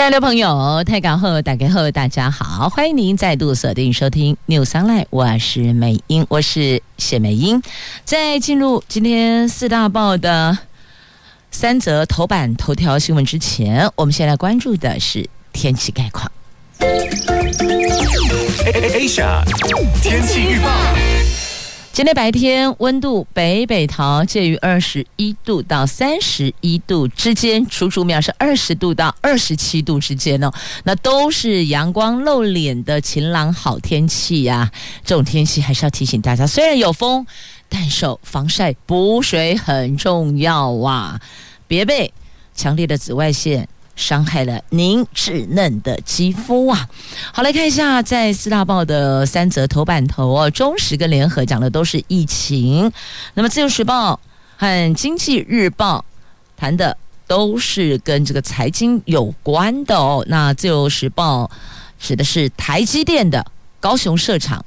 [0.00, 7.62] 亲爱的朋友，泰港后打开后，大家好，欢迎您再度锁定收听 News Online，我是美英，我是谢美英。
[8.06, 10.56] 在进入今天四大报的
[11.50, 16.32] 三则头版头条新闻之前，我们先来关注的是天气概况。
[18.72, 19.44] Asia
[20.02, 21.49] 天气预报。
[21.92, 30.52] 今天白天温度北北桃介于二十一度到三十一度之间，楚楚苗是二十度到二十七度之间哦，
[30.84, 34.72] 那都是阳光露脸的晴朗好天气呀、啊。
[35.04, 37.26] 这种天气还是要提醒大家，虽然有风，
[37.68, 41.20] 但是防晒补水很重要啊，
[41.66, 42.14] 别被
[42.54, 43.68] 强烈的紫外线。
[44.00, 46.88] 伤害了您稚嫩的肌肤啊！
[47.34, 52.90] 好，来看一下，在四大报的三则头版头哦，中时跟联合讲的都是疫情，
[53.34, 54.18] 那么自由时报
[54.56, 56.02] 和经济日报
[56.56, 60.24] 谈的都是跟这个财经有关的哦。
[60.28, 61.50] 那自由时报
[61.98, 63.44] 指的是台积电的
[63.80, 64.64] 高雄设厂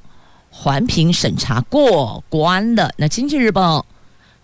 [0.52, 3.84] 环评审查过关了，那经济日报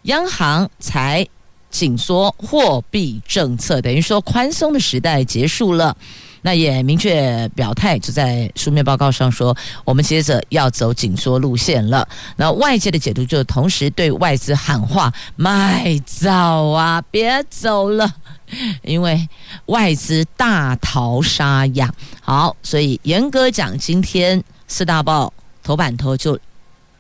[0.02, 1.28] 央行才。
[1.70, 5.95] 紧缩货币政策，等于说宽松的时代结束了，
[6.42, 12.08] 那也明确表态，就在书面报告上说，我们接着要走紧缩路线了。
[12.38, 18.11] 那外界的解读就同时对外资喊话：卖早啊，别走了，
[18.81, 19.30] 因为
[19.67, 21.94] 外资大逃杀呀。
[22.20, 26.39] 好，所以严格讲，今天四大报头版头就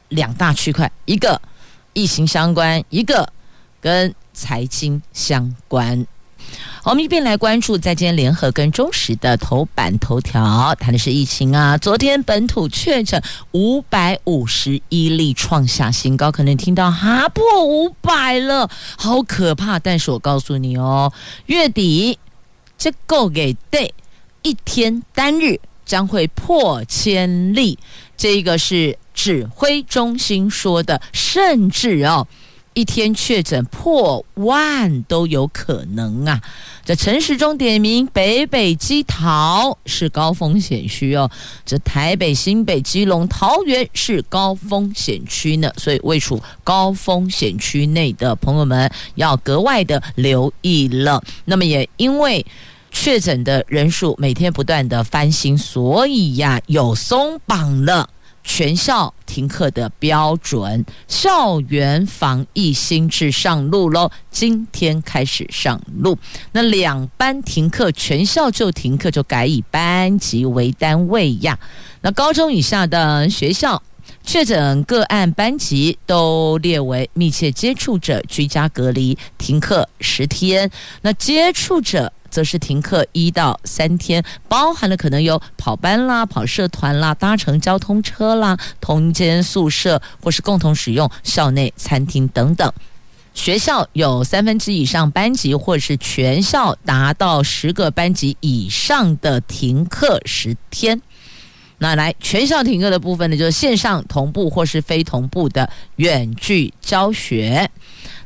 [0.09, 1.41] 两大区块，一个
[1.93, 3.27] 疫情相关，一个
[3.81, 4.13] 跟。
[4.39, 6.07] 财经相关，
[6.85, 11.77] 我们一边来关注在今天联合跟中时的头版头条，谈的是疫情啊。
[11.77, 19.77] 昨天本土确诊五百五十一例，创下新高，可能听到哈破五百了，好可怕。
[19.77, 21.11] 但是我告诉你哦，
[21.47, 22.17] 月底
[22.77, 23.93] 这够给对，
[24.41, 27.77] 一天单日将会破千例，
[28.15, 32.25] 这个是指挥中心说的，甚至哦。
[32.73, 36.41] 一天确诊破万都有可能啊！
[36.85, 41.29] 这陈时中点名北北基桃是高风险区哦，
[41.65, 51.21] 这台北、新北、基隆、桃园是高风险区呢，所以位处高风险区内的朋友们要格外的留意了。
[51.45, 52.45] 那么也因为
[52.91, 58.09] 确诊的人数每天不断的翻新，所以呀有松绑了。
[58.43, 64.11] 全校停课的标准，校园防疫新制上路喽！
[64.31, 66.17] 今天开始上路。
[66.51, 71.57] 那两班停课，全校就停课，就改以班级为单位呀。
[72.01, 73.81] 那高中以下的学校，
[74.23, 80.69] 确诊个案班级都列为密切接触者，居家隔离，停课十天。
[81.01, 82.11] 那接触者。
[82.29, 92.71] 则是停课一到三天，包含了可能有跑班啦、跑社团啦、搭乘交通车啦、同间宿舍或是共同使用校内餐厅等等。
[93.33, 101.01] 学校有三分之以上班级或是全校达到十个班级以上的停课十天。
[101.77, 107.69] 那来全校停课的部分呢，就是线上同步或是非同步的远距教学。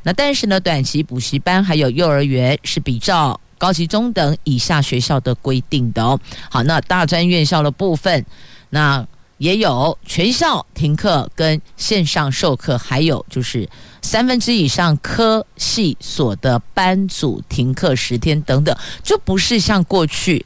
[0.02, 3.40] 那但是呢，短期补习班还有幼儿园是比照。
[3.64, 6.20] 高级中等以下学校的规定的哦，
[6.50, 8.26] 好，那大专院校的部分，
[8.72, 9.08] 那
[9.38, 13.66] 也有全校停课跟线上授课，还有就是
[14.02, 20.46] 三分之以上科系所的班组停课十天等等，就不是像过去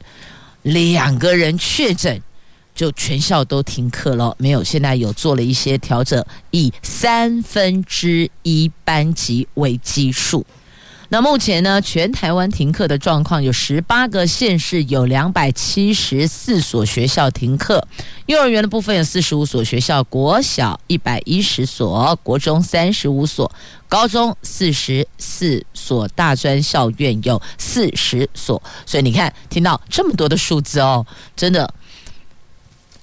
[0.62, 2.22] 两个人确诊
[2.72, 10.46] 就全校都停课了，没有，现在有做了一些调整，以三分之一班级为基数。
[11.10, 17.82] 那目前呢，全台湾停课的状况有十八个县市，有两百七十四所学校停课。
[18.26, 23.50] 幼儿园的部分有四十五所学校，国小一百一十所，国中三十五所，
[23.88, 28.62] 高中四十四所，大专校院有四十所。
[28.84, 31.72] 所以你看，听到这么多的数字哦，真的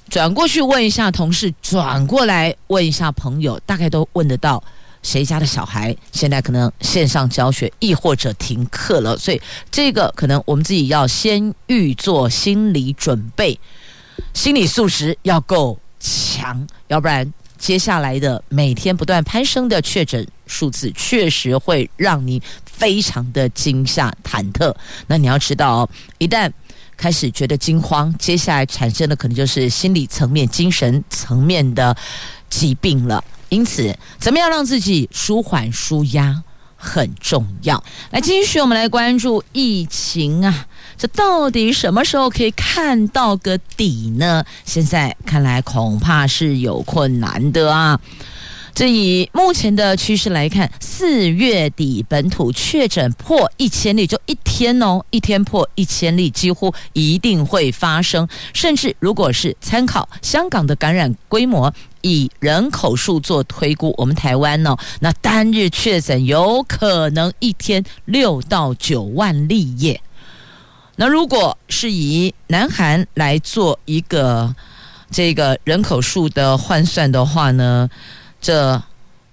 [0.10, 4.64] 转过去问一下同事，转过来问一下朋友，大概都问得到。
[5.06, 9.16] 谁家的小孩现在可能线上教学，亦或者停课了？
[9.16, 13.60] 所以这个可能我们自己要先预做心理准备，
[14.34, 24.76] 心理素质要够强，要不然接下来的每天不断攀升的确诊数字，确实会让你非常的惊吓忐忑。
[25.06, 26.52] 那你要知道哦，一旦
[26.98, 31.96] 开始觉得惊慌，接下来产生的可能就是心理层面、精神层面的
[32.50, 33.24] 疾病了。
[33.50, 36.44] 因此，怎么样让自己舒缓、舒压
[36.76, 37.84] 很重要。
[38.12, 40.68] 来，继续我们来关注疫情啊。
[40.98, 44.46] 这到底什么时候可以看到个底呢？
[44.64, 48.00] 现在看来恐怕是有困难的啊。
[48.76, 58.28] 这以目前的趋势来看，四月底本土确诊破一千例，就一天哦，一天破一千例，几乎一定会发生。
[58.54, 70.02] 甚至如果是参考香港的感染规模，以人口数做推估，我们台湾呢，那单日确诊有可能一天六到九万例耶。
[70.98, 74.54] 那如果是以南韩来做一个
[75.10, 77.90] 这个人口数的换算的话呢，
[78.46, 78.80] 这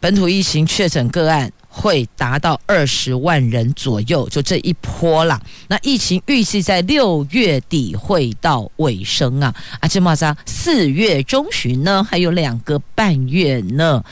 [0.00, 5.38] 本土疫情确诊个案会达到二十万人左右，就这一波啦。
[5.68, 14.02] 那疫情预计在六月底会到尾声啊，啊，这么着四月中旬呢，还有两个半月呢。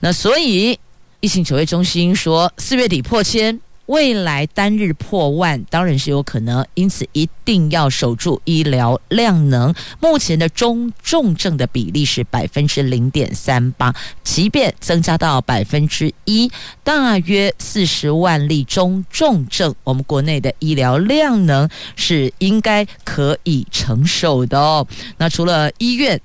[0.00, 0.76] 那所以
[1.20, 3.60] 疫情指挥中心说，四月底破千。
[3.90, 9.74] 未来单日破万当然是有可能，因此一定要守住医疗量能。
[9.98, 13.92] 目前的中重症的比例是百分之零点三八，
[14.22, 16.48] 即便增加到百分之一，
[16.84, 24.86] 大约四十万例中重症，我们国内的医疗量能是应该可以承受的哦。
[25.16, 26.20] 那除了医院。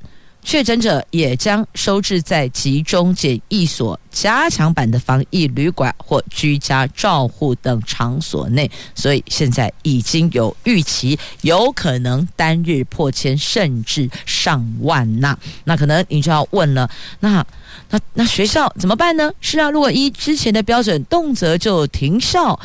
[0.45, 15.35] 确诊者也将收治在集中检疫所、加强版的防疫旅馆或居家照护等场所内，所以现在已经有预期，有可能单日破千，甚至上万呐。
[15.63, 16.87] 那可能你就要问了，
[17.21, 17.43] 那
[17.89, 19.31] 那那学校怎么办呢？
[19.41, 22.57] 是啊，如果依之前的标准，动辄就停校。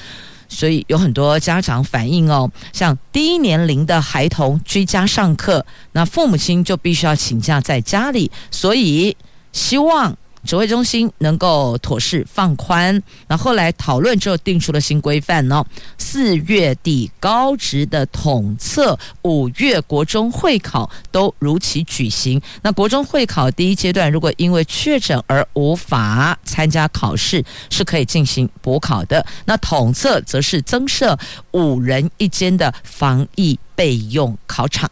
[0.50, 9.17] 所以有很多家长反映哦，像低年龄的孩童居家上课，那父母亲就必须要请假在家里，所以
[9.52, 10.14] 希望。
[10.45, 15.65] 指挥中心能够妥适放宽，那后来讨论之后定出了新规范哦。
[15.99, 22.41] 四月底高职的统测，五月国中会考都如期举行。
[22.63, 29.25] 那国中会考第一阶段，如果因为确诊而无法参加考试，是可以进行补考的。
[29.45, 31.19] 那统测则是增设
[31.53, 34.91] 五人一间的防疫备用考场。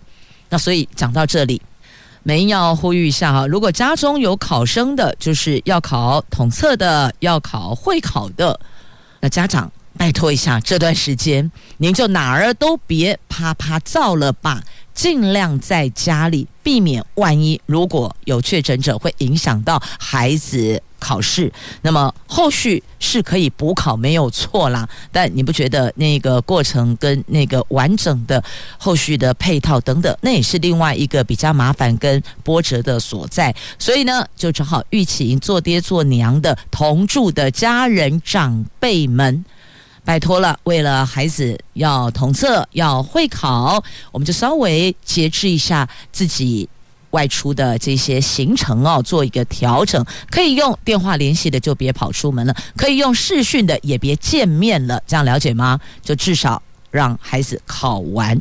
[0.50, 1.60] 那所以讲到这里。
[2.22, 8.58] 没要呼吁一下哈，如果家中有考生的，就是要考统测的，要考会考的，
[9.20, 14.62] 那家长拜托一下，这段时间您就哪儿都别啪啪照了吧。
[14.94, 21.52] 尽量在家里，避免万一如果有确诊者会影响到孩子考试，
[21.82, 24.88] 那么后续是可以补考没有错啦。
[25.12, 28.42] 但你不觉得那个过程跟那个完整的
[28.76, 33.54] 后续的配套等等，那也是另外一个比较麻烦跟波折的所在。
[33.78, 39.44] 所以呢，就只好预请做爹做娘的同住的家人长辈们。
[40.04, 46.66] 拜托了，为了孩子要统测、要会考，我们就稍微节制一下自己
[47.10, 50.04] 外出的这些行程哦，做一个调整。
[50.30, 55.78] 可以用电话联系的就别跑出门了，可以用视讯的也别见面了，这样了解吗？
[56.02, 58.40] 就至少让孩子考完。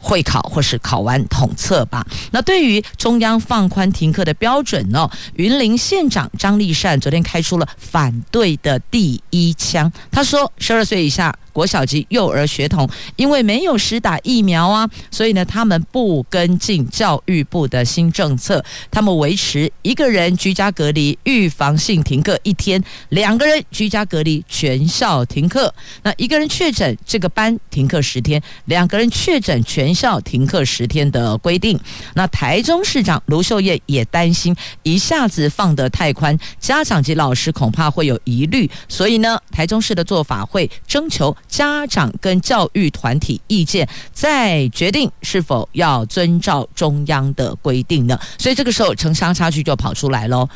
[0.00, 2.06] 会考或是考完统测吧。
[2.30, 5.10] 那对于中央放宽停课的标准呢？
[5.34, 9.92] 云林县长张丽善昨天开出了反对的第一枪。
[10.12, 11.36] 他说，十二岁以下。
[11.58, 25.74] 国小级幼儿学童因为没有施打疫苗啊，所以呢，他们不跟进教育部的新政策，他们维持一个人居家隔离，预防性停课一天；两个人居家隔离，全校停课。
[26.04, 31.76] 那一个人确诊，这个班停课十天；两个人确诊，全校停课十天的规定。
[32.14, 41.36] 那台中市长卢秀燕也担心一下子放得太宽，家长及老师恐怕会有疑虑，所以呢，台中市的做法会征求。
[41.48, 48.18] 家长跟教育团体意见，再决定是否要遵照中央的规定呢？
[48.38, 50.48] 所以这个时候城乡差距就跑出来喽，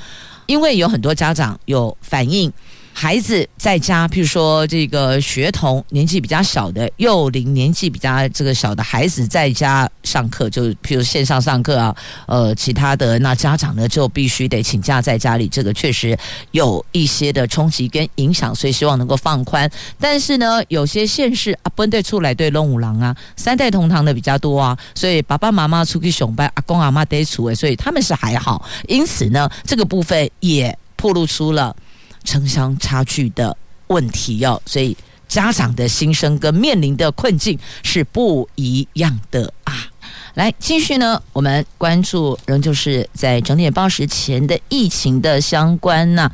[0.47, 2.53] 因为有很多家长有反映，
[2.93, 11.97] 孩子在家，譬如说这个学童年纪比较小的幼龄年纪比较这个小的孩子在家上课，就譬如线上上课啊，
[12.27, 16.17] 呃，其他的那家长呢就必须得请假在家里，这个确实
[16.53, 19.69] 有一些的冲击跟影响，所以希望能够放宽。
[19.99, 28.65] 但是呢，有些县市啊，不对出来对龙五郎啊，三代同堂的比较多啊，所以爸爸妈妈出去上班，阿公阿妈得出，所以他们是还好。
[28.87, 31.75] 因此呢，这个部分也暴露出了。
[32.25, 33.57] 城乡差距的
[33.89, 34.97] 问题哦，所以
[35.29, 39.87] 家长的心声跟面临的困境是不一样的啊。
[40.35, 46.31] 来，继续呢，我们关注仍旧是在整点报时前的疫情的相关呐、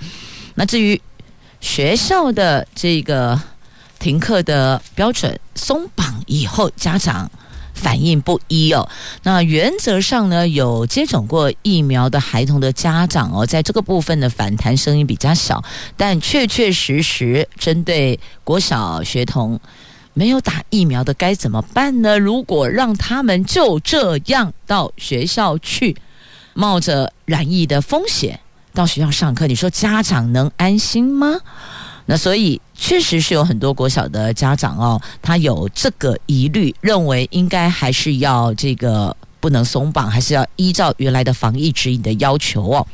[0.54, 1.00] 那至于
[1.60, 3.40] 学校的这个
[3.98, 7.30] 停课的标准松绑以后，家长。
[7.78, 8.88] 反应不一哦。
[9.22, 15.62] 那原则上呢，有接种过疫苗的孩童的家长哦，在这个部分的反弹声音比较小，
[15.96, 19.58] 但确确实实针对国小学童
[20.12, 22.18] 没有打疫苗的该怎么办呢？
[22.18, 25.96] 如果让他们就这样到学校去，
[26.54, 28.40] 冒着染疫的风险
[28.74, 31.38] 到学校上课，你说家长能安心吗？
[32.10, 42.86] 那所以确实是有很多国小的家长哦，他有这个疑虑，认为应该还是要这个不能松绑，还是要依照原来的防疫指引的要求哦。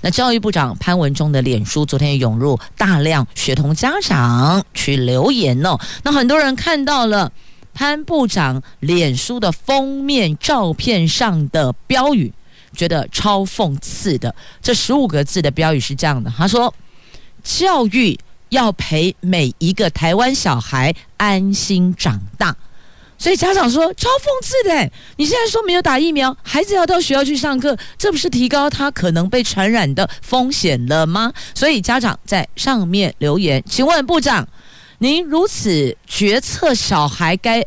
[0.00, 7.30] 那教育部长潘文忠的脸书昨天涌入大量学童家长去留言哦，那很多人看到了
[7.72, 12.32] 潘部长脸书的封面照片上的标语，
[12.74, 14.34] 觉得超讽刺的。
[14.60, 16.74] 这十五个字的标语是这样的，他说
[17.44, 18.18] ：“教育。”
[18.50, 22.54] 要陪每一个台湾小孩安心长大，
[23.18, 24.90] 所以家长说超讽刺的。
[25.16, 31.32] 你现在说没有打疫苗，孩子要到学校去上课，这不是提高他可能被传染的风险了吗？
[31.54, 34.46] 所以家长在上面留言，请问部长，
[34.98, 37.64] 您如此决策，小孩该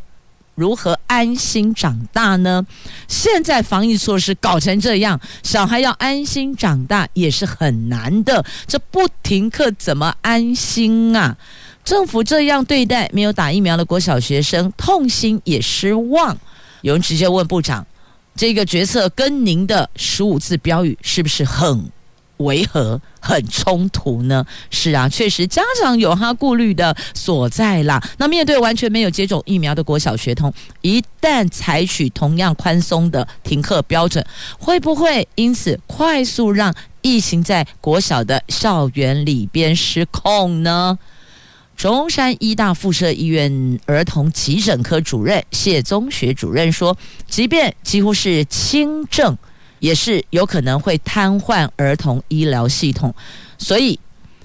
[0.60, 2.66] 如何安心长大呢？
[3.08, 8.44] 现在防疫措施搞成这样，小孩要安心长大也是很难的。
[8.68, 11.38] 这不停课怎么安心啊？
[11.86, 16.38] 政府这样对待没有打疫苗的国小学生，痛心也失望。
[16.82, 17.88] 有人直接问部长，
[18.36, 21.89] 这个决策跟您的十五字标语是不是很
[22.39, 24.46] 违和、很冲突呢？
[24.69, 28.01] 是啊，确实家长有他顾虑的所在啦。
[28.17, 34.25] 那面对完全没有接种疫苗的国小学童，一旦采取同样宽松的停课标准，
[34.58, 40.98] 会不会因此快速让疫情在国小的校园里边失控呢？
[41.75, 49.38] 中山医大附设医院儿童急诊科主任谢宗学主任说，即便几乎是轻症。
[49.79, 53.13] 也是有可能会瘫痪儿童医疗系统，
[53.57, 54.00] 所以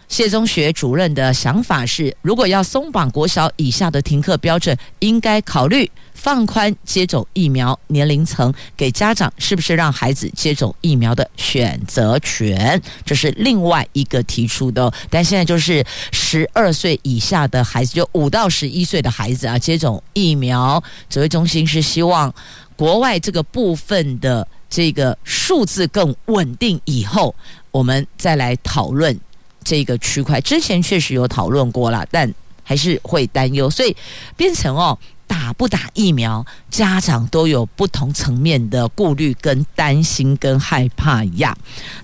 [0.09, 12.81] 谢宗学主任的想法是，如果要松绑国小以下的停课标准，应该考虑放宽接种疫苗年龄层，给家长是不是让孩子接种疫苗的选择权？
[13.05, 14.93] 这是另外一个提出的。
[15.11, 20.81] 但现在就是十二岁以下的孩子，就五到十一岁的孩子啊，接种疫苗。
[21.09, 22.33] 指挥中心是希望
[22.77, 24.47] 国外这个部分的。
[24.75, 27.33] 这个数字更稳定以后，
[27.71, 29.17] 我们再来讨论
[29.63, 30.41] 这个区块。
[30.41, 33.97] 之前确实有讨论过了，但还是会担忧，所以
[34.37, 41.57] 变成哦，打不打疫苗，家长都有不同层面的顾虑、跟担心、跟害怕一样。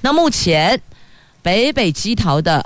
[0.03, 0.81] 那目前
[1.43, 2.65] 北北基桃的。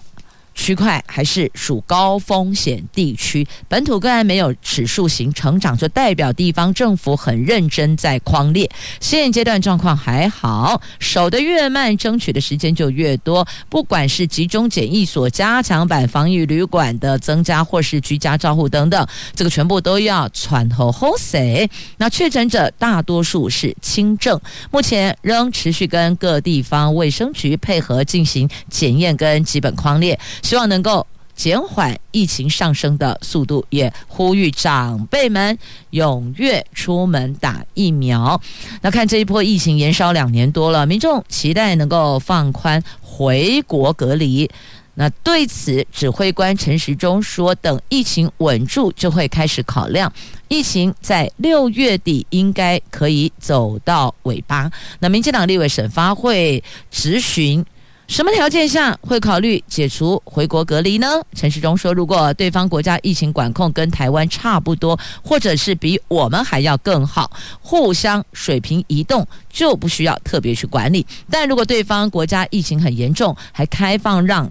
[0.54, 8.70] 区块还是属高风险地区，本土个案没有指数型成长，就代表地方政府很认真在框列。
[9.00, 13.46] 现阶段状况还好，守得越慢，争取的时间就越多。
[13.68, 21.68] 不管是集中检疫所加强版防疫旅馆的增加，或是居家照护等等，这个全部都要喘吼吼谁？
[21.98, 30.18] 那确诊者大多数是轻症，目前仍持续跟各地方卫生局配合进行检验跟基本框列。
[30.44, 35.58] 希望能够减缓疫情上升的速度，也呼吁长辈们
[35.92, 38.40] 踊跃出门打疫苗。
[38.82, 44.48] 那看这一波疫情延烧两年多了，民众期待能够放宽回国隔离。
[44.96, 50.12] 那对此，指挥官陈时中说，等疫情稳住，就会开始考量。
[50.46, 54.70] 疫情在六月底应该可以走到尾巴。
[55.00, 57.64] 那民进党立委审发会质询。
[58.06, 61.06] 什么条件下会考虑解除回国隔离呢？
[61.34, 67.30] 陈世忠说，如果对方国家疫情管控跟台湾差不多，或者是比我们还要更好，
[67.60, 71.04] 互相水平移动，就不需要特别去管理。
[71.30, 74.50] 但如果对方国家疫情很严重，还开放让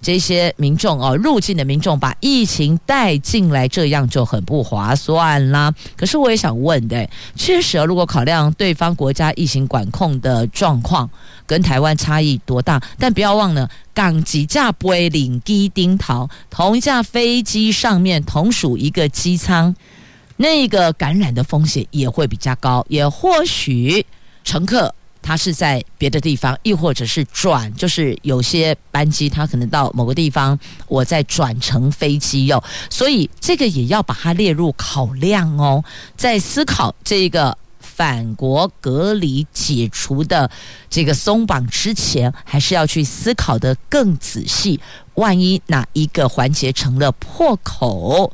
[0.00, 5.74] 这些民众哦，入境的民众把疫情带进来，这样就很不划算啦。
[5.96, 11.08] 可是我也想问的，确实，如果考量对方国家疫情管控的状况
[11.46, 19.74] 跟台湾差异多大，但不要忘了，港机架不会领机丁桃，同一架飞机上面同属一个机舱，
[20.36, 24.06] 那个感染的风险也会比较高，也或许
[24.44, 24.94] 乘客。
[25.20, 35.84] 他是在别的地方，亦或者是转，就是有些班机他可能到某个地方，我再转乘飞机哟、哦，所以这个也要把它列入考量哦。
[36.16, 40.50] 在思考这个返国隔离解除的
[40.88, 44.80] 这个松绑之前，还是要去思考得更仔细。
[45.14, 48.32] 万一哪一个环节成了破口？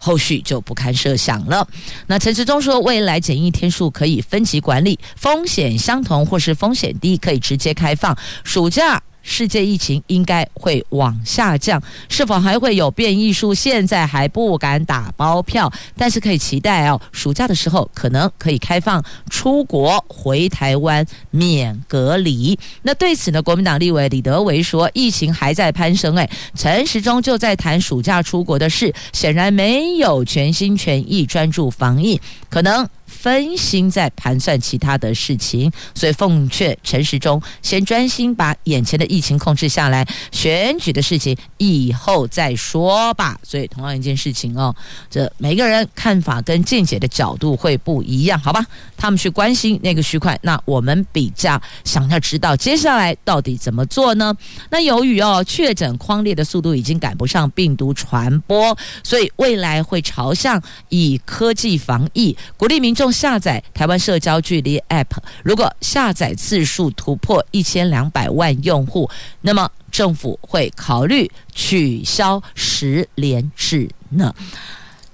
[0.00, 1.64] 后续就不堪设想了。
[2.08, 8.16] 那陈时中说，未来检疫天数可以分级管理，风险相同或是风险低，可以直接开放。
[8.42, 9.00] 暑假。
[9.22, 13.54] 世界疫情应该会往下降，是否还会有变异数？
[13.54, 17.00] 现在还不敢打包票，但是可以期待哦。
[17.12, 22.58] 暑假的时候可能可以开放出国回台湾免隔离。
[22.82, 32.88] 那对此呢，国民党立委李德维说，疫情还在攀升，哎，陈时中就在谈暑假出国的事，显然没有全心全意专注防疫，可能。
[33.10, 43.38] 分心在盘算其他的事情，所以奉劝陈时中先专心把眼前的疫情控制下来，选举的事情以后再说吧。
[43.42, 44.74] 所以同样一件事情哦，
[45.10, 48.64] 这每个人看法跟见解的角度会不一样，好吧？
[48.96, 54.34] 他们去关心那个区块，那我们比较想要知道接下来到底怎么做呢？
[54.70, 63.10] 那由于哦确诊匡列的速度已经赶不上病毒传播，所以未来会朝向以科技防疫，鼓励民众。
[63.12, 69.10] 下载台湾社交距离 App，如果下载次数突破一千两百万用户，
[69.42, 74.34] 那么政府会考虑取消十连制呢。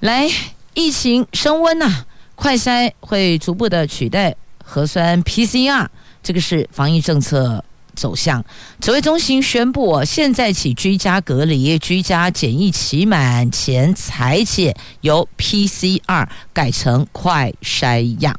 [0.00, 0.28] 来，
[0.74, 2.04] 疫情升温呐、
[2.36, 5.88] 快筛会逐步的取代核酸 PCR，
[6.22, 7.64] 这个是防疫政策。
[7.96, 8.44] 走向
[8.80, 18.38] 指挥中心宣布，现在起居家隔离、居家检疫期满前裁剪，由 PCR 改成快筛样。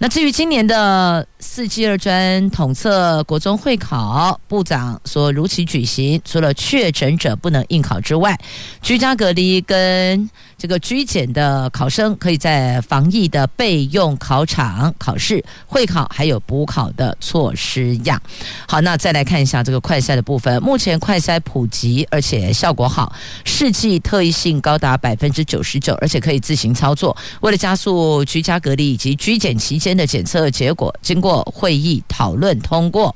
[0.00, 8.38] 那至于今年的四技二专统测国中会考，部长说如期举行，除了确诊者不能应考之外，
[8.82, 10.28] 居家隔离跟
[10.58, 18.20] 这个居检的考生可以在防疫的备用考场考试，会考还有补考的措施样。
[18.66, 20.60] 好，那再来看一下这个快筛的部分。
[20.60, 23.12] 目前快筛普及，而且效果好，
[23.44, 27.16] 试剂特异性高达百分之九十九，而且可以自行操作。
[27.40, 33.14] 为了加速居家隔离以及居检期间的检测结果，经过会议讨论通过。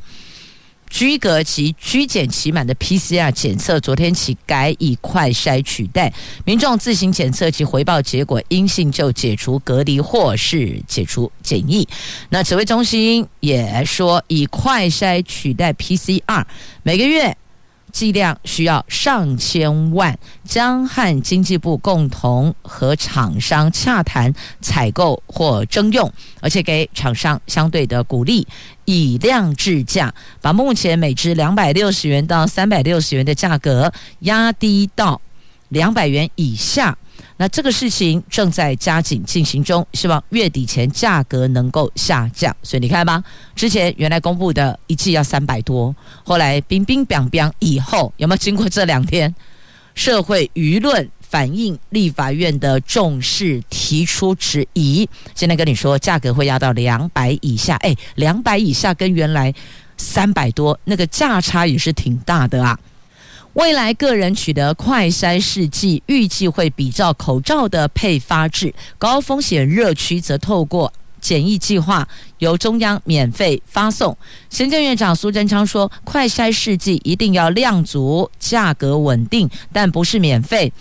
[0.93, 6.13] 居隔及居检期满的 PCR 检测，昨天起改以快筛取代。
[6.45, 11.89] 民众自行检测及回报结果阴性就解除隔离或是解除检疫。
[12.29, 16.45] 那指挥中心也说，以快筛取代 PCR，
[16.83, 17.35] 每个月。
[17.93, 28.47] 剂量需要上千万，江汉经济部共同和厂商洽谈采购或征用，而且给厂商相对的鼓励，
[28.87, 35.21] 以量制价，把目前每支两百六十元到三百六十元的价格压低到
[35.69, 36.97] 两百元以下。
[37.43, 42.57] 那这个事情正在加紧进行中，希望月底前价格能够下降。
[42.63, 43.21] 所以你看吧，
[43.57, 49.35] 之前原来公布的一季要三百多，后来冰冰冰冰以后有没有经过这两天
[49.97, 55.09] 社会舆论反映立法院的重视，提出质疑？
[55.35, 59.53] 现在跟你说价格会压到两百以下，哎，两百以下跟原来
[59.97, 62.79] 三百多那个价差也是挺大的啊。
[63.55, 74.17] 未来个人取得快筛试剂，预计会比照口罩的配发制，高风险热区则透过检疫计划由中央免费发送。
[74.49, 80.73] 行政院长苏贞昌说，快筛试剂一定要量足，价格稳定，但不是免费。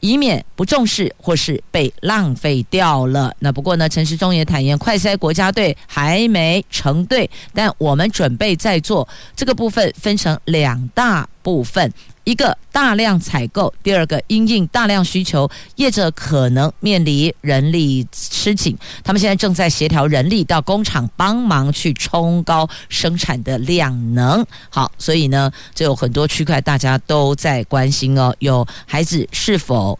[0.00, 3.34] 以免不重视或是被浪费掉了。
[3.40, 9.08] 那不过呢，陈时中也坦言，快筛国家队还没成队，但我们准备在做。
[9.34, 11.92] 这个部分分成两大部分。
[12.28, 24.44] 一个大量采购，第二个因应大量需求，业者可能面临人力吃紧，他们现在正在协调人力到工厂帮忙去冲高生产的量能。
[24.68, 29.98] 好，所以呢，就有很多区块大家都在关心哦，有孩子是否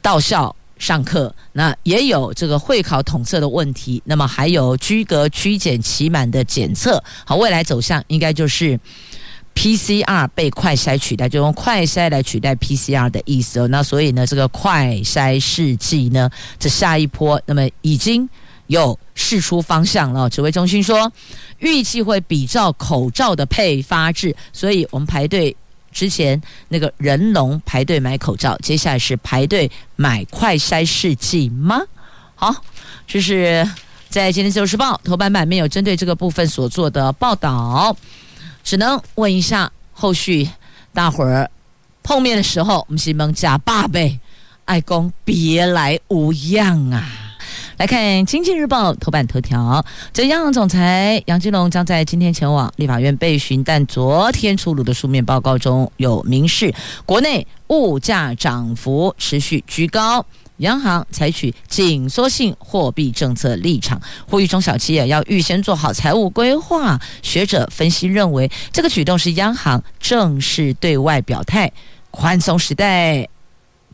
[0.00, 7.04] 到校上课，那也有这个会考统测的问题，那么还有居隔居检期满的检测。
[7.26, 8.80] 好，未来走向应该就是。
[9.60, 13.68] PCR 被快筛取代，就用快筛来取代 PCR 的意思哦。
[13.68, 18.26] 那所以呢，这个快筛试剂呢，这下一波，那么已经
[18.68, 20.30] 有试出方向了。
[20.30, 21.12] 指挥中心说，
[21.58, 25.54] 预计会比照口罩的配发制，所以我们排队。
[25.92, 31.82] 之前那个人龙排队买口罩，接下来是排队买快筛试剂吗？
[32.34, 32.64] 好，
[33.06, 33.68] 这是
[34.08, 37.94] 在今天《自由时报》头版版面有针对这个部分所做的报道，
[38.62, 40.48] 只能问一下后续
[40.92, 41.50] 大伙儿
[42.02, 44.18] 碰面的时候，我们西蒙假爸呗，
[44.64, 47.04] 爱公别来无恙啊！
[47.76, 56.74] 来看《经济日报》头版头条，这央总裁杨金龙将在今天前往立法院备询，但昨天出炉的书面报告中有明示，
[57.06, 60.24] 国内物价涨幅持续居高，
[60.60, 66.98] 央行采取紧缩性货币政策立场，呼吁中小企业要预先做好财务规划。
[67.22, 71.70] 学者分析认为，这个举动是央行正式对外表态，
[72.10, 73.28] 宽松时代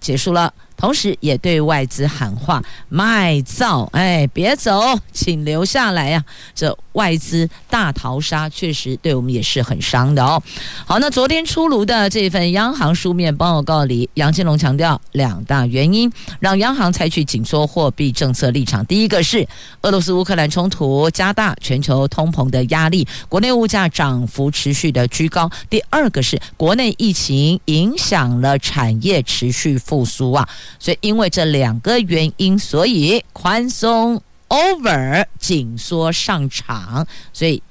[0.01, 0.53] 结束了。
[0.77, 4.81] 同时，也对外资喊话卖造，哎，别走，
[5.13, 6.23] 请留下来呀、
[6.55, 10.43] 这外资大逃杀，确实对我们也是很伤的哦。
[10.85, 16.11] 好，那昨天出炉的这份央行书面报告里，杨金龙强调两大原因，
[16.41, 18.85] 让央行采取紧缩货币政策立场。
[18.87, 19.47] 第一个是
[19.83, 30.49] 俄罗斯乌克兰冲突加大全球通膨的压力，国内物价涨幅持续的居高；第二个是国内疫情影响了产业持续复苏啊。
[30.79, 37.63] 所以，因为这两个原因，所以宽松 over 紧缩上场，所以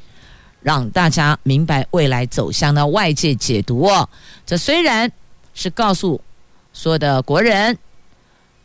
[0.62, 4.10] 让大家明白未来走向的外界解读哦。
[4.46, 5.12] 这虽然
[5.54, 6.20] 是告诉
[6.74, 7.78] 所有的国人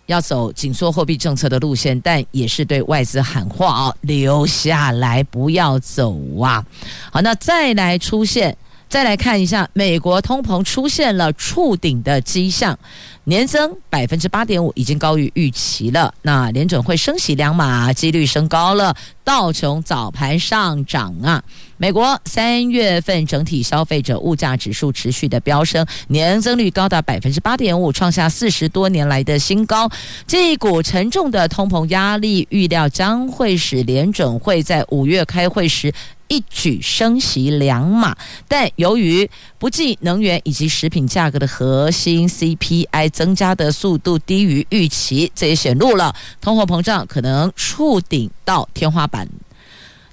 [0.07, 6.65] 要走紧缩货币政策的路线，但也是对外资喊话哦，留下来不要走啊。
[7.13, 8.57] 好，那再来出现。
[8.91, 12.77] 再来看一下，美国通膨出现了触顶的迹象，
[13.23, 16.13] 年增百分之八点五，已经高于预期了。
[16.23, 18.93] 那联准会升息两码，几率升高了。
[19.23, 21.41] 道琼早盘上涨啊！
[21.77, 29.89] 美国三月份整体消费者物价指数持续的飙升，年增率高达百分之八点五，创下四十多年来的新高。
[30.27, 35.93] 这一股沉重的通膨压力，预料将会使联准会在五月开会时。
[36.31, 38.17] 一举升息两码，
[38.47, 49.29] 但由于不计能源以及食品价格的核心 CPI 增加的速度低于预期，这也显露了通货膨胀可能触顶到天花板，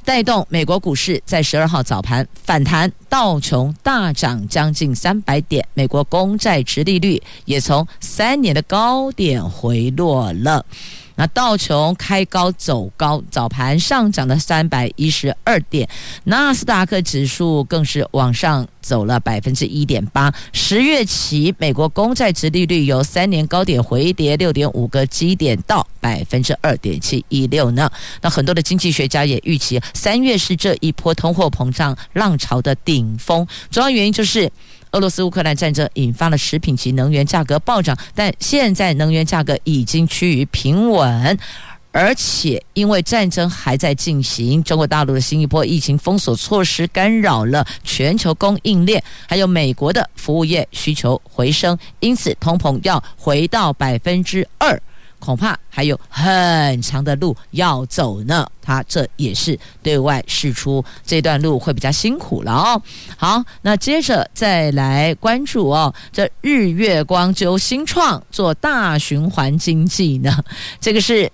[0.04, 10.66] 带动美国股市在十二号早盘反弹，道琼大涨将近三百点，美国公债殖利率也从三年的高点回落了。
[11.18, 15.90] 那道琼开高走高，早盘上涨了三百一十二点，
[16.26, 20.32] 纳斯达克指数更是往上走了百分之一点八。
[20.54, 27.90] 十月起，美国公债殖利率由三年高点回跌六点五个基点到百分之二点七一六呢。
[28.22, 34.52] 那很多的经济学家也预期，三月是这一波通货膨胀浪潮的顶峰，主要原因就是。
[34.92, 41.38] 俄罗斯乌克兰战争引发了食品及能源价格暴涨，但现在能源价格已经趋于平稳，
[41.92, 54.82] 而且因为战争还在进行，中国大陆的新一波疫情封锁措施干扰了全球供应链，还有美国的服务业需求回升，因此通膨要回到百分之二。
[55.20, 62.82] 恐怕还有很长的路要走呢，他这也是对外示出这段路会比较辛苦了哦。
[63.18, 70.44] 好，那接着再来关注哦，这日月光揪新创做大循环经济呢，
[70.80, 71.32] 这个是。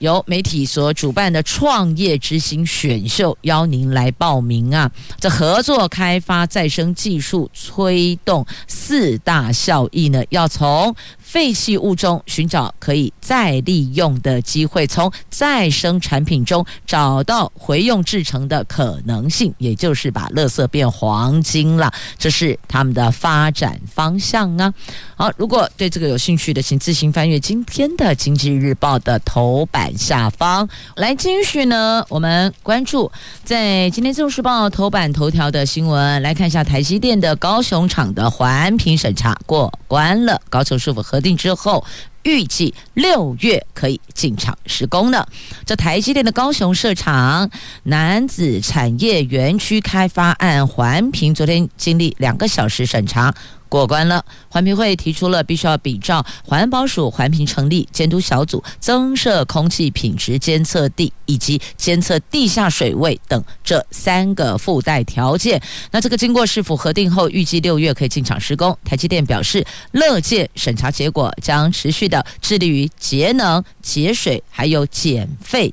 [0.00, 4.90] 由媒体所主办的创业之星选秀，邀您来报名啊！
[5.18, 10.94] 这合作开发再生技术，推动四大效益呢，要从
[11.26, 21.92] 废弃物中寻找可以再利用的机会，从再生产品中找到回用制成的可能性，也就是把垃圾变黄金了。
[22.16, 24.72] 这是他们的发展方向啊！
[25.16, 30.66] 好，如果对这个有兴趣的，请自行翻阅今天的《经济日报》的头版下方。
[30.94, 33.10] 来继续呢，我们关注
[33.42, 41.82] 在今天《自由时报》头版头条的新闻，来看一下台积电的高雄厂的环评审查过关了，高雄是否核定之后，
[42.24, 45.26] 预计六月可以进场施工呢。
[45.64, 47.50] 这台积电的高雄设厂
[47.84, 53.34] 男子产业园区开发案环评，昨天经历两个小时审查
[53.68, 54.24] 过关了。
[54.48, 65.60] 环评会提出了必须要比照环保署环评成立监督小组，增设空气品质监测地以及监测地下水位等这三个附带条件。
[65.90, 68.76] 那这个经过市府核定后，预计六月可以进场施工。
[68.84, 75.72] 台积电表示，乐见审查结果，将持续的致力于节能、节水还有减废。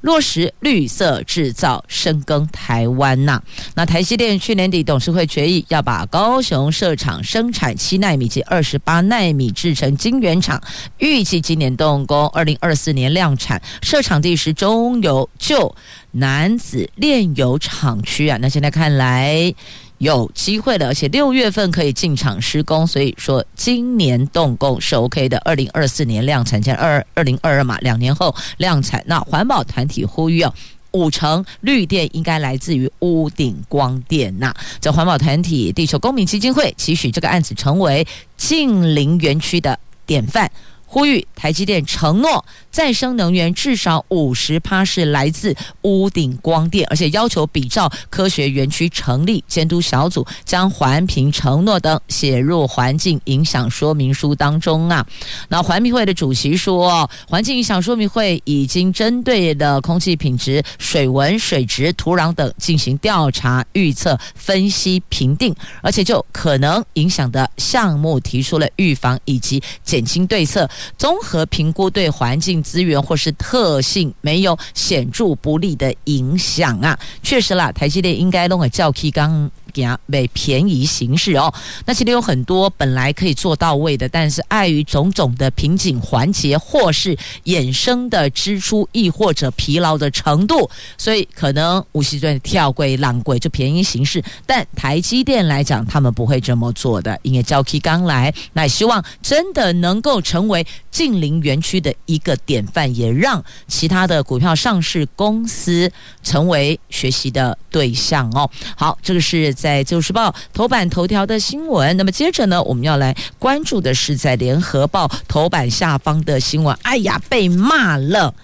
[0.00, 3.42] 落实绿色制造，深耕台湾呐。
[3.74, 10.62] 那台积电去年底董事会决议，要把高雄设厂生产七纳米及二十八纳米制成晶圆厂，
[10.98, 13.60] 预计今年动工，二零二四年量产。
[13.82, 15.74] 设厂地是中油旧
[16.12, 18.38] 男子炼油厂区啊。
[18.40, 19.54] 那现在看来。
[19.98, 25.38] 有机会的，而且六月份可以进场施工，所以说今年动工是 OK 的。
[25.44, 29.02] 二零二四年量产，前二二零二二嘛，两年后量产。
[29.06, 30.54] 那环保团体呼吁哦，
[30.92, 34.36] 五成绿电应该来自于屋顶光电。
[34.38, 38.06] 那这环保团体地球公民基金会期许这个案子成为
[38.36, 40.50] 近邻园区的典范。
[40.90, 55.06] 呼吁台积电承诺再生能源至少五十趴是来自屋顶光电，而且要求比照科学园区成立监督小组，将环评承诺等写入环境影响说明书当中啊。
[55.48, 70.68] 那环评会的主席说，环境影响说明会已经针对的空气品质、水文、水质、土壤等进行调查、预测、分析、评定，而且就可能影响的项目提出了预防以及减轻对策。
[70.96, 79.50] 综合评估对环境资源或是特性没有显著不利的影响啊，确实啦，台积电应该弄个叫 K 刚。
[79.72, 81.52] 给啊，被便宜行事哦，
[81.86, 94.22] 那其实有很多本来可以做到位的，但是碍于种种的瓶颈环节或是衍生的支出，亦或者疲劳的程度，所以可能无锡在跳轨、浪轨就便宜行事。
[94.46, 105.90] 但台积电来讲，他们不会这么做的，因为交期刚来，那希望真的能够成为近邻园区的一个典范，也让其他的股票上市公司
[106.22, 108.48] 成为学习的对象哦。
[108.76, 109.84] 好，这个是在。
[109.90, 116.76] 《旧时报》头版头条的新闻，那么接着呢，我们要来关注的是在《联合报》头版下方的新闻。
[116.82, 118.34] 哎呀，被骂了，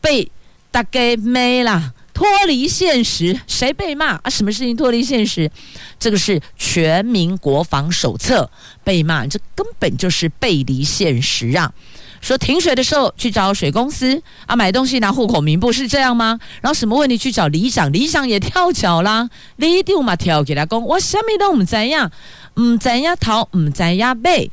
[0.00, 0.30] 被
[0.70, 3.40] 大概没了，脱离现实。
[3.48, 4.30] 谁被骂啊？
[4.30, 5.50] 什么事情脱离现实？
[5.98, 8.44] 这个是《全民国防手册》
[8.84, 11.72] 被骂，这根本就是背离现实啊！
[12.22, 16.38] 说停水的时候去找水公司啊，买东西拿户口名簿是这样吗？
[16.60, 22.10] 然后什么问题去找里长，里长也跳脚啦，里长嘛跳起来讲，我什么都唔知样，
[22.60, 24.48] 唔知样逃，唔知样背，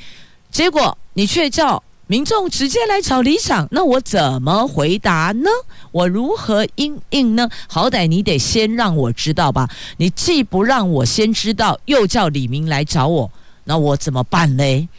[0.51, 5.47] 结果你却叫民众直接来找李长，那我怎么回答呢？
[5.91, 7.47] 我如何应应呢？
[7.67, 13.31] 好歹你得先让我知道吧，你既不让我先知道，又叫李明来找我，
[13.65, 14.89] 那我怎么办呢？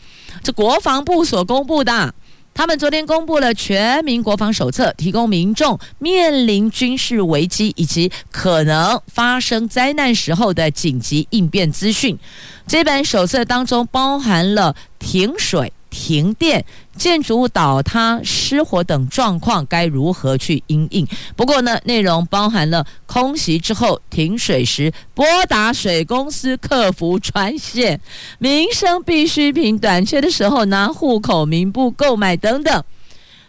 [0.44, 2.14] 这国防部所公布的。
[2.60, 12.18] 他们昨天公布了《全民国防手册》，提供民众面临军事危机以及可能发生灾难时候的紧急应变资讯。
[12.66, 15.72] 这本手册当中包含了停水。
[15.90, 16.64] 停电、
[16.96, 21.06] 建筑物倒塌、失火等状况该如何去应应？
[21.36, 28.00] 不过呢，内容包含了空袭之后停水时拨打水公司客服专线、
[28.38, 32.84] 民生必需品短缺的时候拿户口名簿购买等等，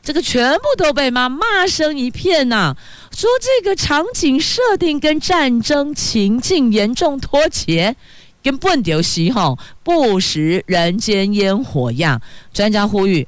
[0.02, 2.76] 这个全部都被骂，骂声一片呐、
[3.16, 7.96] 说这个场景设定跟战争情境严重脱节。
[8.44, 12.22] 跟笨丢西吼，不食人间烟火样。
[12.54, 13.28] 专家呼吁，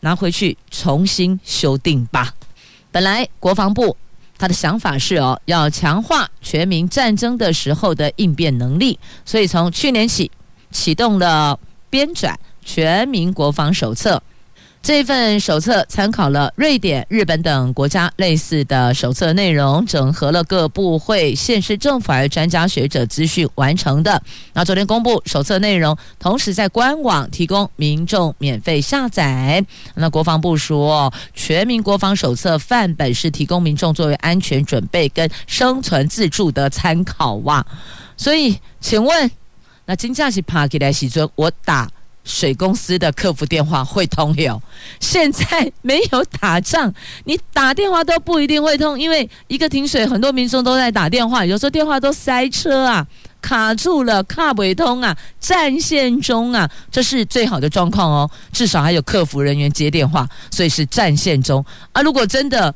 [0.00, 2.34] 拿回去重新修订吧。
[2.90, 3.96] 本来国防部
[4.38, 10.30] 他的想法是哦，要强化全民战争的时候的应变能力，所以从去年起
[10.70, 11.58] 启动了
[11.90, 14.22] 编纂全民国防手册。
[14.80, 24.22] 这份手册参考了瑞典、日本等国家类似的手册内容，整合了各部会、县市政府还有专家学者资讯完成的。
[24.54, 29.62] 那昨天公布手册内容，同时在官网提供民众免费下载。
[29.96, 37.66] 那国防部说，全民国防手册范本是提供民众作为安全准备跟生存自助的参考哇。
[38.16, 39.30] 所以，请问，
[39.84, 41.90] 那金价是爬起来时阵，我打。
[42.28, 44.60] 水公司的客服电话会通有，
[45.00, 46.92] 现在没有打仗，
[47.24, 53.06] 你打电话都不一定会通，因为一个停水，很多民众都在打电话，有时候电话都塞车啊，
[53.40, 62.02] 卡住了，卡不通啊，战线中啊，这是最好的状况哦，至少还有客服人员接电话，所以是战线中啊。
[62.02, 62.72] 如果真的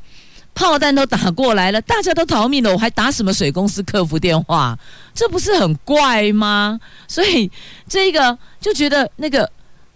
[0.55, 4.79] 炮弹都打过来了，大家都逃命了，我还打什么水公司客服电话？
[5.15, 6.79] 这不是很怪吗？
[7.09, 7.51] 所以
[7.89, 9.51] 这个就觉得那个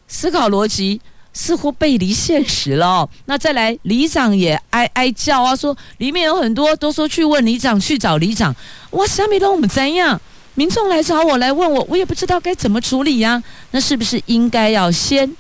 [0.09, 1.01] 思考逻辑
[1.33, 3.09] 似乎背离现实了哦。
[3.27, 8.55] 那再来，里长也哀哀叫啊，说里面有很多都说去问里长，去找里长。
[8.93, 10.19] 哇，虾米都我们怎样？
[10.55, 13.43] 民众来找我来问我，我也不知道该怎么处理呀。
[13.73, 15.31] 那是不是应该要先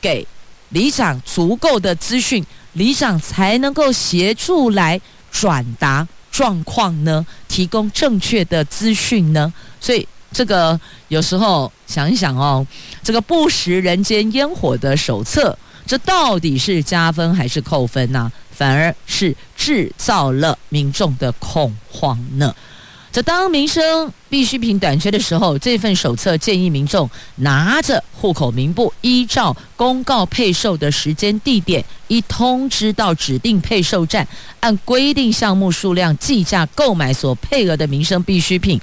[0.00, 0.24] 给
[0.68, 2.44] 里长足够的资讯？
[2.74, 5.00] 里长才能够协助来
[5.32, 9.52] 转达状况呢，提供正确的资讯呢。
[9.80, 12.64] 所以这个有时候想一想哦，
[13.02, 15.56] 这个不食人间烟火的手册，
[15.86, 18.30] 这到底是加分还是扣分呢？
[18.50, 22.54] 反而是制造了民众的恐慌呢。
[23.14, 34.26] 这当民生必需品短缺的时候，这份手册建议民众拿着户口名簿，依照公告配售的时间地点，一通知到指定配售站，
[34.58, 38.80] 按规定项目数量计价购买所配额的民生必需品。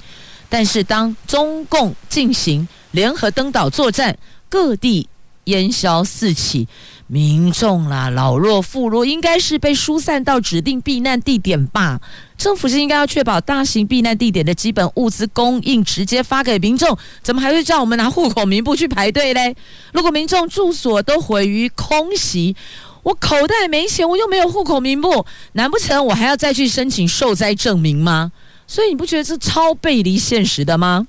[0.48, 4.16] 但是当中共进行联合登岛作战，
[4.48, 5.06] 各地
[5.44, 6.68] 烟硝四起。
[7.08, 12.00] 民众啦，老弱妇孺应该是被疏散到指定避难地点吧？
[12.38, 19.54] 政府是应该要确保大型避难地点的基本物资供应，直接发给民众，怎么还会叫我们拿户口名簿去排队嘞？
[19.92, 22.56] 如果民众住所都毁于空袭，
[23.02, 28.32] 我口袋没钱，我又没有户口名簿，难不成我还要再去申请受灾证明吗？
[28.66, 31.06] 所以你不觉得这超背离现实的吗？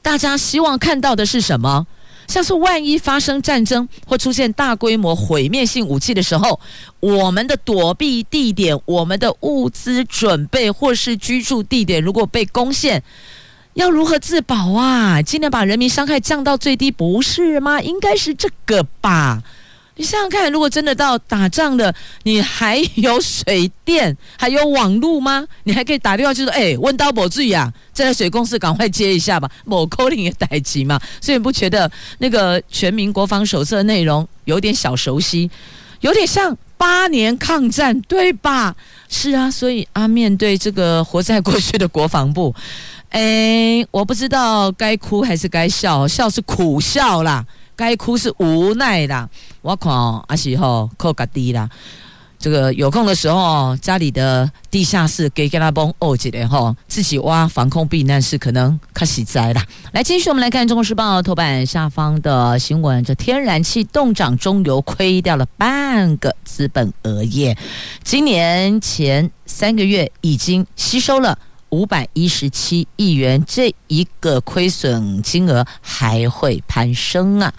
[0.00, 1.86] 大家希望看到的是什么？
[2.32, 6.58] 像是万一发生战争或出现大规模毁灭性武器的时候，
[6.98, 13.02] 我们的躲避地点、我们的物资准备或是居住地点如果被攻陷，
[13.74, 15.20] 要如何自保啊？
[15.20, 17.82] 尽量把人民伤害降到最低，不是吗？
[17.82, 19.42] 应该是这个吧。
[19.96, 25.46] 你想想看，如果真的到打仗了，你还有水电，还有网路吗？
[25.64, 35.50] 你还可以打电话就说：“哎，问到某注意啊，在水公司赶快接一下吧。”某口令也待急嘛，所以你不觉得那个全民国防手册的内容有点小熟悉，
[36.00, 38.74] 有点像八年抗战，对吧？
[39.10, 42.54] 是啊，所以啊，面对这个活在过去的国防部，
[43.10, 47.44] 哎，我不知道该哭还是该笑，笑是苦笑啦。
[47.76, 49.28] 该哭是无奈啦，
[49.60, 49.92] 我看
[50.26, 51.68] 阿时候扣个低啦。
[52.38, 59.64] 这个有空的时候，家里的地下室给给他帮哦起来哈，自己挖防空避难室可能开始灾啦。
[59.92, 67.56] 来，继续我们来看《中国时报》头版下方的新闻：这天然气冻涨，中油亏掉了半个资本额业。
[68.02, 71.38] 今年前三个月已经吸收了。
[71.70, 77.52] 五百一十七亿元，这一个亏损金额还会攀升啊！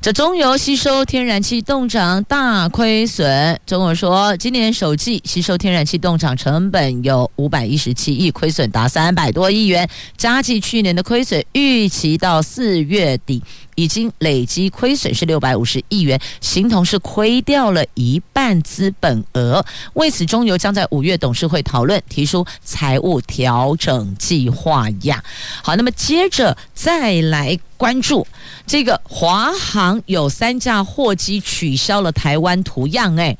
[0.00, 3.60] 这中油吸收天然气冻涨大亏损。
[3.64, 13.40] 中油说，今年首季吸收天然气冻涨成本有五百一十七亿，亏损达三百多亿元，加计去年的亏损，预期到四月底。
[13.78, 19.64] 已经累积亏损是六百五十亿元，形同是亏掉了一半资本额。
[19.94, 25.22] 为此，中油将在五月董事会讨论，提出财务调整计划呀。
[25.68, 28.26] 好那么接着再来关注
[28.66, 33.36] 这个华航有三架货机取消了台湾图样，哎，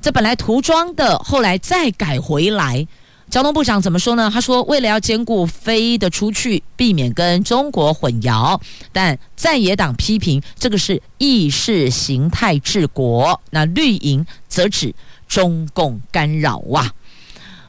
[0.00, 2.88] 这本来涂装的，后来再改回来。
[3.28, 4.30] 交通部长怎么说呢？
[4.32, 8.58] 他说，为了要兼顾飞得出去，避免跟中国混淆，
[8.90, 14.94] 但在野党批评这个是意识形态治国，那绿营则指
[15.28, 16.90] 中共干扰啊。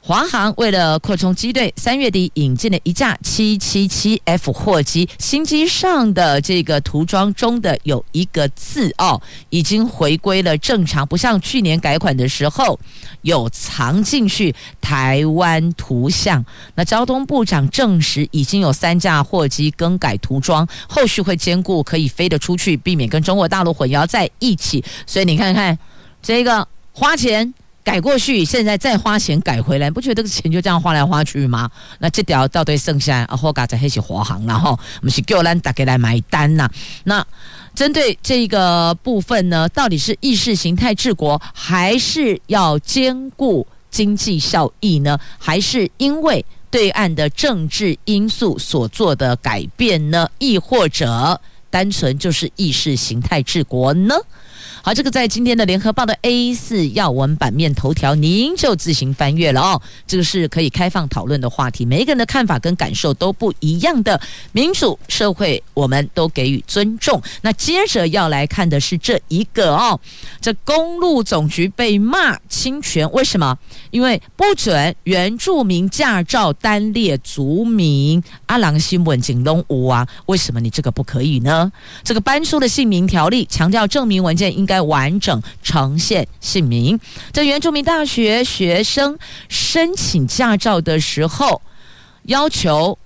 [0.10, 12.80] 华航为了扩充机队，三月底引进了一架七七七 F 货机，新机上的这个涂装中的有一个字哦，已经回归了正常，不像去年改款的时候
[13.22, 16.43] 有藏进去台湾图像。
[16.74, 24.84] 那交通部长证实，已经有三架货机更改涂装，后续会兼顾可以飞得出去，避免跟中国大陆混淆在一起。
[25.06, 25.78] 所以你看看
[26.19, 27.54] 这个花钱。
[27.89, 31.67] 改过去，现在再花钱改回来，不觉得这个钱就这样花来花去吗？
[31.97, 36.69] 那这条到底剩下啊，或嘎在黑起华航，然后我们是叫咱大家来买单呐。
[37.06, 37.25] 那
[37.73, 45.19] 针对这个部分呢，到底是意识形态治国，还是要兼顾经济效益呢？
[45.39, 50.30] 还是因为对岸的政治因素所做的改变呢？
[50.38, 54.13] 亦或者单纯就是意识形态治国呢？
[54.82, 59.82] 好，这个在今天的联合报的 A 四要闻版面头条，您就自行翻阅了哦。
[60.08, 64.19] 这个是可以开放讨论的话题，每一个人的看法跟感受都不一样的
[64.52, 67.22] 民主社会，我们都给予尊重。
[67.41, 70.00] 那接着要来看的是这一个哦，
[70.41, 73.58] 这公路总局被骂侵权，为什么？
[73.91, 81.72] 因为不准原住民驾照单列族名，阿郎新闻景东吴啊，为什么你这个不可以呢？
[82.03, 84.70] 这个搬出的姓名条例强调证明文件应。
[84.70, 87.00] 该完整呈现姓名。
[87.34, 91.60] 在原住民大学学生申请驾照的时候，
[92.26, 93.00] 要求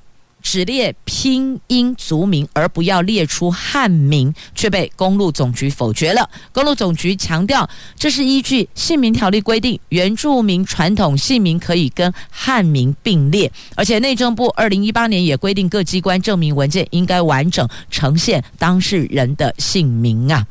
[0.44, 6.30] 只列拼音族名，而不要列出汉名，却被公路总局否决了。
[6.52, 7.68] 公路总局强调，
[7.98, 13.52] 这是依据姓名条例规定，原住民传统姓名可以跟汉名并列。
[13.76, 20.46] 而且内政部二零一八年也规定，各机关证明文件应该完整呈现当事人的姓名啊。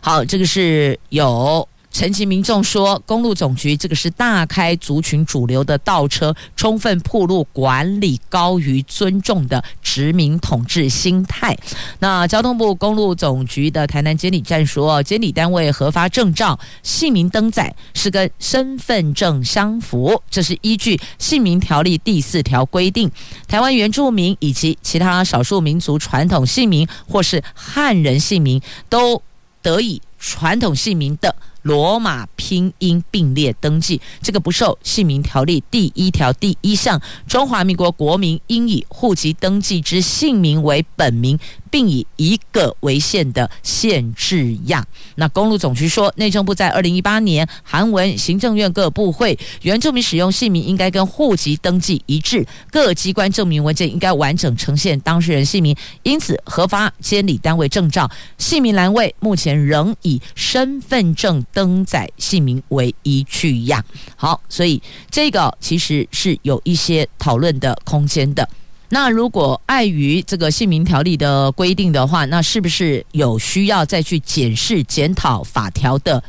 [0.00, 11.56] 好，这个是有陈其民众说，公路总局这个是大开族群主流的倒车，充分暴露管理高于尊重的殖民统治心态。
[12.00, 23.10] 那交通部公路总局的台南监理站说，监理单位核发证照姓名登载是跟身份证相符，这是依据姓名条例第四条规定，
[23.48, 29.22] 台湾原住民以及其他少数民族传统姓名或是汉人姓名都。
[29.62, 31.34] 得以传统姓名的
[31.66, 41.36] 罗马拼音并列登记，这个不受姓名条例第一条第一项，中华民国国民应以户籍登记之姓名为本名。
[41.76, 44.82] 并以一个为限的限制样。
[45.16, 63.84] 那公路总局说，内政部在二零一八年函文行政院各部会，原住民使用姓名应该跟户籍登记一致，各机关证明文件应该完整呈现当事人姓名，因此核发监理单位证照，姓名栏位目前仍以身份证登载姓名为依据样。
[64.16, 68.48] 好，所以这个其实是有一些讨论的空间的。
[68.88, 76.22] 那如果碍于这个姓名条例的规定的话，那是不是有需要再去检视检讨法条的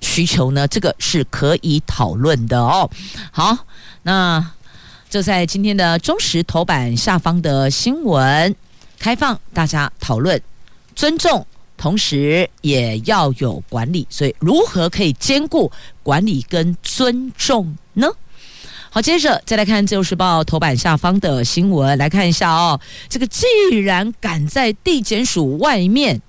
[0.00, 0.68] 需求呢？
[0.68, 2.88] 这个是可以讨论的哦。
[3.32, 3.58] 好，
[4.02, 4.52] 那
[5.10, 8.54] 就在今天的中时头版下方的新闻，
[8.98, 10.40] 开放大家讨论，
[10.94, 11.44] 尊重，
[11.76, 15.70] 同时也要有管理，所以如何可以兼顾
[16.02, 18.08] 管理跟尊重呢？
[18.96, 22.80] 好，接着再来看《自由时报》头版下方的新闻，来看一下哦。
[23.10, 23.44] 这个既
[23.84, 26.22] 然敢在地检署外面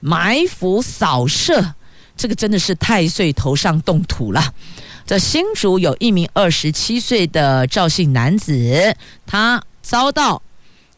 [0.00, 1.72] 埋伏扫射，
[2.14, 4.52] 这个真的是太岁头上动土了。
[5.06, 8.94] 这新竹有一名二十七岁的赵姓男子，
[9.24, 10.42] 他遭到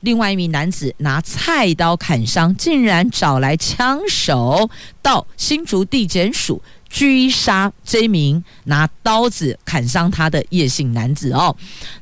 [0.01, 4.69] 另外一名男子拿菜刀砍伤，竟然找来枪手
[5.03, 6.61] 到新竹地检署。
[6.97, 11.55] 狙杀这名拿刀子砍伤他的叶姓男子哦，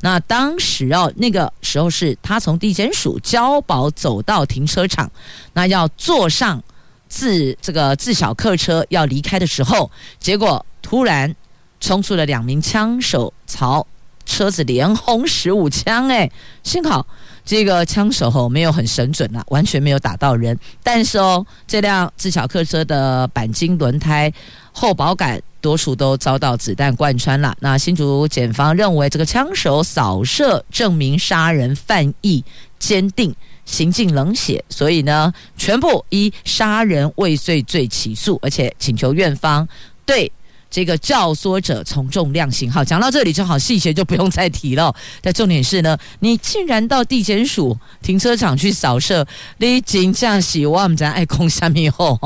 [0.02, 5.10] 那当时哦，那个时候是他从地检署交保走到停车场，
[5.54, 6.62] 那要坐上
[7.08, 9.90] 自这个自小客车要离开的时候，
[10.20, 11.34] 结果突然
[11.80, 13.84] 冲出了两名枪手，朝
[14.24, 16.30] 车子连轰十五枪，哎，
[16.62, 17.04] 幸好。
[17.44, 20.58] 这个枪手吼没有很神准了，完全没有打到人。
[20.82, 24.32] 但是哦，这辆自小客车的钣金轮胎
[24.72, 27.54] 后保杆多数都遭到子弹贯穿了。
[27.60, 32.42] 那新竹检方认为，这个枪手扫射证明杀人犯意
[32.78, 33.34] 坚定，
[33.64, 39.68] 行径冷血，所以呢，全部依杀人未遂罪起诉，而且请求院方
[40.06, 40.32] 对。
[40.74, 44.92] 这个教唆者从重量刑，好，讲到这里就好，细节就不用再提了。
[45.22, 49.24] 但重点是呢，你竟然到地检署停车场去扫射，
[49.58, 52.18] 你真正是我们在爱空下面后，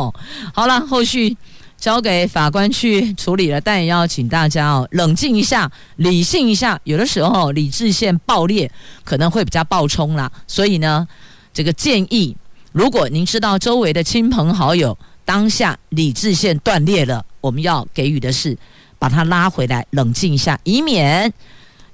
[0.55, 1.36] 好了，后续
[1.76, 3.61] 交给法官去处理了。
[3.61, 6.80] 但也要请大家哦，冷静一下，理性一下。
[6.84, 8.72] 有的时候理智线爆裂
[9.05, 10.32] 可能会比较爆冲啦。
[10.46, 11.07] 所以呢，
[11.53, 12.34] 这个建议，
[12.72, 14.96] 如果您知道周围的亲朋好友
[15.26, 17.22] 当下理智线断裂了。
[17.41, 18.57] 我们要给予的是
[18.99, 21.32] 把他拉回来，冷静一下，以免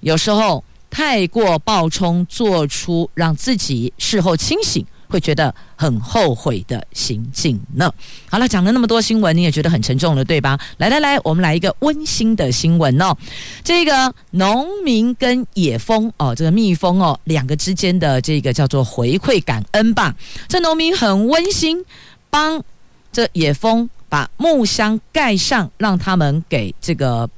[0.00, 7.92] 有时候太过暴冲，做出让自己事后清醒会觉得很后悔的行径呢。
[8.30, 10.58] 好了，讲了那么多新闻，你也觉得很沉重了，对吧？
[10.78, 13.16] 来来来，我们来一个温馨的新闻哦。
[13.62, 20.14] 这个农民跟野蜂哦，这个蜜蜂哦，两个之间的这个叫做回馈感恩吧。
[20.48, 21.84] 这农民很温馨，
[22.30, 22.62] 帮
[23.12, 23.88] 这野蜂。
[24.14, 27.28] 把木箱盖上，让他们给这个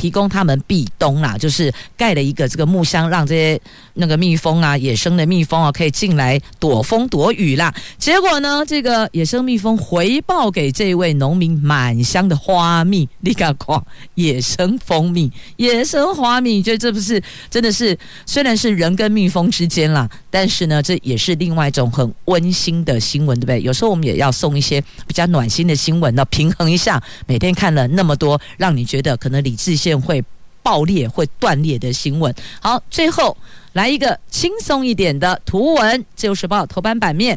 [0.00, 3.60] 提供他们避冬啦，就是盖了一个这个木箱，让这些
[3.92, 7.74] 那个蜜蜂啊，野生的蜜蜂啊，可以进来躲风躲雨啦。
[7.98, 13.78] 结果呢，这个野生蜜蜂回报给这位农民满箱的花蜜，你看看，
[14.14, 17.98] 野生蜂蜜、野生花蜜，你觉得这不是真的是？
[18.24, 23.60] 虽然是人跟蜜蜂之间啦，但是呢，这也是另外一种很温馨的新闻，对不对？
[23.60, 27.02] 有时候我们也要送一些比较暖心的新闻，呢平衡一下。
[27.26, 30.24] 每天看了那么多，让你觉得可能理智些线会
[30.62, 32.32] 爆裂、会断裂的新闻。
[32.60, 33.36] 好，最后
[33.72, 37.36] 来一个轻松一点的图文，《自由时报》头版版面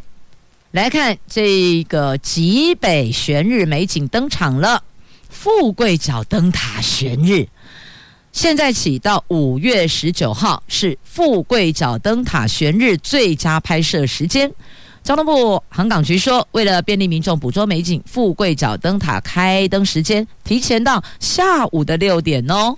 [0.72, 4.84] 来看这个极北悬日美景登场了，
[5.30, 7.48] 富贵角灯塔悬日。
[8.32, 14.52] 现在起到五月十九号是富贵角灯塔悬日最佳拍摄时间。
[15.04, 22.78] 交通部航港局说，为了便利民众捕捉美景，富贵角灯塔开灯时间提前到下午的六点哦。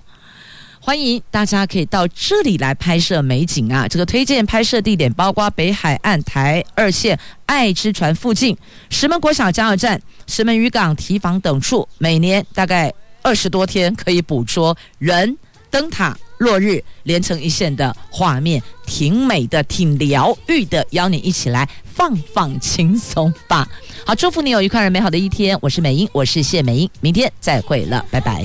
[0.80, 3.86] 欢迎大家可以到这里来拍摄美景啊！
[3.86, 8.56] 这个推荐拍摄地点包括北海岸台二线爱之船附近、
[8.90, 15.36] 石门国小加油站、石门渔港堤防等处，每年大概二十多天可以捕捉人。
[15.68, 23.68] 灯塔落日连成一线的画面，挺美的，挺疗愈的，邀你一起来放放轻松吧。
[24.04, 25.58] 好，祝福你有愉快而美好的一天。
[25.60, 28.44] 我是美英，我是谢美英，明天再会了，拜拜。